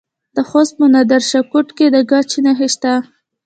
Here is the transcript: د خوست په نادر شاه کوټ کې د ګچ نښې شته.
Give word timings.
د 0.35 0.37
خوست 0.49 0.73
په 0.79 0.85
نادر 0.93 1.21
شاه 1.29 1.45
کوټ 1.51 1.67
کې 1.77 1.85
د 1.93 1.97
ګچ 2.11 2.31
نښې 2.45 2.67
شته. 2.73 2.93